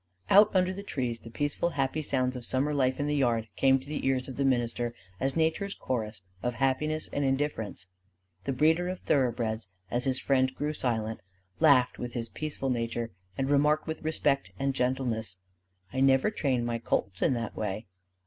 [0.31, 3.77] Out under the trees the peaceful happy sounds of summer life in the yard came
[3.79, 7.85] to the ears of the minister as nature's chorus of happiness and indifference.
[8.45, 11.19] The breeder of thoroughbreds, as his friend grew silent,
[11.59, 15.37] laughed with his peaceful nature, and remarked with respect and gentleness:
[15.93, 17.85] "I never train my colts in that way."